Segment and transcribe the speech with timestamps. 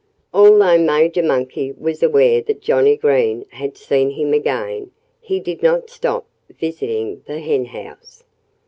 [0.33, 4.89] Although Major Monkey was aware that Johnnie Green had seen him again,
[5.19, 8.23] he did not stop visiting the henhouse.